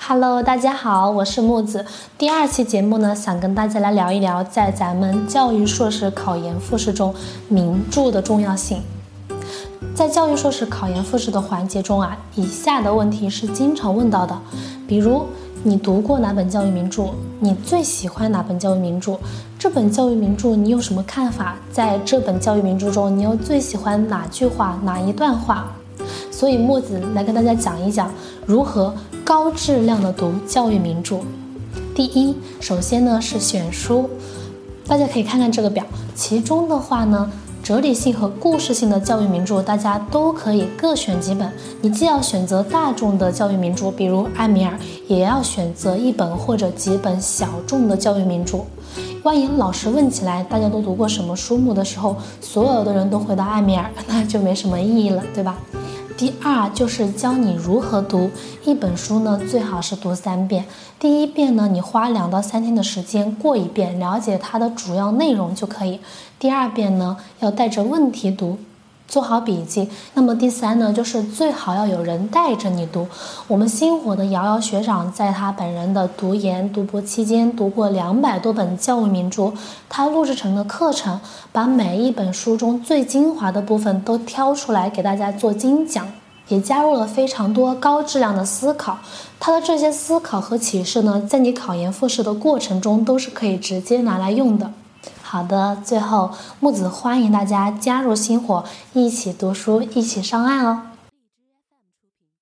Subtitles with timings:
[0.00, 1.84] Hello，大家好，我是木子。
[2.16, 7.14] 第二期节目呢，想跟大家来聊一聊，在咱们教育硕士考研复试中，
[7.48, 8.80] 名著的重要性。
[9.94, 14.38] 在教育硕士考研复试的环节中啊，以下的问题是经常问到的，
[14.86, 15.26] 比如
[15.64, 17.10] 你读过哪本教育名著？
[17.40, 19.18] 你最喜欢哪本教育名著？
[19.58, 21.56] 这本教育名著你有什么看法？
[21.70, 25.72] 在这本教育名著中，你又最喜欢哪句话、哪一段话？
[26.38, 28.08] 所以墨子来跟大家讲一讲
[28.46, 28.94] 如何
[29.24, 31.18] 高质量的读教育名著。
[31.96, 34.08] 第一，首先呢是选书，
[34.86, 37.28] 大家可以看看这个表，其中的话呢，
[37.60, 41.52] 哲理性和故事性的教育名著，大家都可以各选几本。
[41.80, 48.58] 你既要选择大众的教育名著，比如艾米尔，也要选择一本或者几本小众的教育名著。
[49.24, 55.58] 万一老师问起来，大家都读过什么书目的时候，所有的人都回答艾米尔， 那就没什么意义了，对吧？
[56.18, 58.28] 第二就是教你如何读
[58.64, 60.64] 一本书呢，最好是读三遍。
[60.98, 66.00] 第一遍呢，你花两到三天的时间过一遍，了解它的主要内容就可以。
[66.36, 68.58] 第二遍呢，要带着问题读。
[69.08, 69.88] 做好笔记。
[70.14, 73.08] 那么第三呢，就是最好要有人带着你读。
[73.48, 79.52] 我们星火的瑶瑶学长在他本人的读研读博期间，读过两百多本教育名著，
[79.88, 81.18] 他录制成的课程，
[81.50, 86.06] 把每一本书中最精华的部分都挑出来给大家做精讲，
[86.48, 88.98] 也加入了非常多高质量的思考。
[89.40, 94.70] 他的这些思考和启示呢，在你考研复试的过程中都是可以直接拿来用的。
[95.30, 100.87] 好的，最后木子欢迎大家加入星火，一起读书，一起上岸哦。